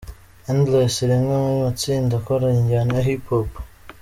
[0.51, 3.51] Endless rimwe mu matsinda akora injyana ya HipHop.